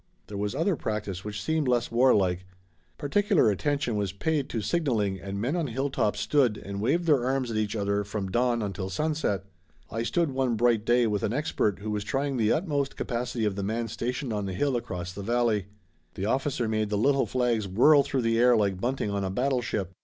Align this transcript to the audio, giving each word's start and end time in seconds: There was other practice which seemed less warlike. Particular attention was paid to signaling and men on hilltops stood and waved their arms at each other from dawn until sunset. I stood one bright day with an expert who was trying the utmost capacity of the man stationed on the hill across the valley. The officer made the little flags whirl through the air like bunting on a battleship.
There 0.29 0.35
was 0.37 0.55
other 0.55 0.75
practice 0.75 1.23
which 1.23 1.39
seemed 1.43 1.67
less 1.67 1.91
warlike. 1.91 2.43
Particular 2.97 3.51
attention 3.51 3.95
was 3.97 4.11
paid 4.11 4.49
to 4.49 4.59
signaling 4.59 5.19
and 5.21 5.39
men 5.39 5.55
on 5.55 5.67
hilltops 5.67 6.21
stood 6.21 6.57
and 6.57 6.81
waved 6.81 7.05
their 7.05 7.23
arms 7.23 7.51
at 7.51 7.57
each 7.57 7.75
other 7.75 8.03
from 8.03 8.31
dawn 8.31 8.63
until 8.63 8.89
sunset. 8.89 9.43
I 9.91 10.01
stood 10.01 10.31
one 10.31 10.55
bright 10.55 10.85
day 10.85 11.05
with 11.05 11.21
an 11.21 11.33
expert 11.33 11.77
who 11.77 11.91
was 11.91 12.03
trying 12.03 12.37
the 12.37 12.51
utmost 12.51 12.97
capacity 12.97 13.45
of 13.45 13.55
the 13.55 13.61
man 13.61 13.87
stationed 13.87 14.33
on 14.33 14.47
the 14.47 14.53
hill 14.55 14.75
across 14.75 15.13
the 15.13 15.21
valley. 15.21 15.67
The 16.15 16.25
officer 16.25 16.67
made 16.67 16.89
the 16.89 16.97
little 16.97 17.27
flags 17.27 17.67
whirl 17.67 18.01
through 18.01 18.23
the 18.23 18.39
air 18.39 18.57
like 18.57 18.81
bunting 18.81 19.11
on 19.11 19.23
a 19.23 19.29
battleship. 19.29 19.93